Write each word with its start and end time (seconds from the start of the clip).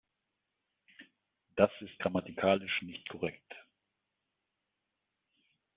Das 1.55 1.69
ist 1.79 1.99
grammatikalisch 1.99 2.81
nicht 2.81 3.07
korrekt. 3.07 3.53